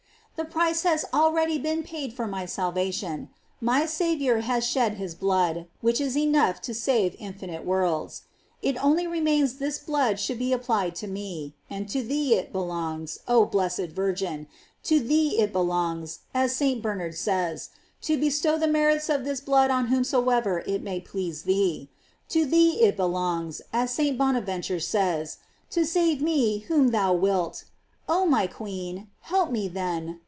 The 0.37 0.45
price 0.45 0.81
has 0.83 1.05
al 1.13 1.31
ready 1.31 1.59
been 1.59 1.83
paid 1.83 2.13
for 2.13 2.25
my 2.25 2.47
salvation; 2.47 3.29
my 3.59 3.85
Saviour 3.85 4.39
has 4.39 4.65
shed 4.65 4.95
his 4.95 5.13
blood, 5.13 5.67
which 5.81 6.01
is 6.01 6.17
enough 6.17 6.59
to 6.63 6.73
save 6.73 7.15
in 7.19 7.33
finite 7.35 7.63
worlds. 7.63 8.23
It 8.63 8.83
only 8.83 9.05
remains 9.05 9.57
this 9.57 9.77
blood 9.77 10.19
should 10.19 10.39
be 10.39 10.51
applied 10.51 10.95
to 10.95 11.05
me; 11.05 11.53
and 11.69 11.87
to 11.89 12.01
thee 12.01 12.33
it 12.33 12.51
belongs, 12.51 13.19
oh 13.27 13.45
.blessed 13.45 13.89
Virgin! 13.91 14.47
to 14.81 14.99
thee 14.99 15.37
it 15.37 15.53
belongs, 15.53 16.21
as 16.33 16.55
St. 16.55 16.81
Ber 16.81 16.95
nard 16.95 17.13
says, 17.13 17.69
to 18.01 18.17
bestow 18.17 18.57
the 18.57 18.67
merits 18.67 19.09
of 19.09 19.23
this 19.25 19.41
blood 19.41 19.69
on 19.69 19.89
whomsoever 19.89 20.63
it 20.65 20.81
may 20.81 20.99
please 20.99 21.43
thee. 21.43 21.87
To 22.29 22.47
thee 22.47 22.81
it 22.81 22.97
be 22.97 23.03
longs, 23.03 23.61
as 23.71 23.91
St. 23.93 24.17
Bonaventure 24.17 24.73
also 24.75 24.83
says, 24.85 25.37
to 25.69 25.85
save 25.85 26.21
whom 26.63 26.87
thou 26.87 27.13
wilt.* 27.13 27.65
Oh 28.09 28.25
my 28.25 28.47
queen, 28.47 29.07
help 29.21 29.51
me, 29.51 29.67
then! 29.67 30.17